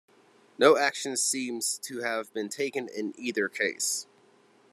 No 0.57 0.77
action 0.77 1.15
seems 1.15 1.77
to 1.83 1.99
have 1.99 2.33
been 2.33 2.49
taken 2.49 2.87
in 2.87 3.13
either 3.19 3.47
case. 3.47 4.07